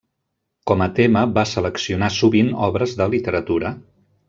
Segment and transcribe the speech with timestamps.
[0.71, 3.75] Com a tema, va seleccionar sovint obres de literatura.